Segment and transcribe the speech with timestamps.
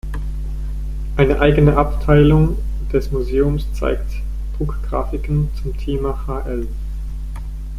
[1.15, 2.57] Eine eigene Abteilung
[2.91, 4.11] des Museums zeigt
[4.57, 6.67] Druckgrafiken zum Thema hl.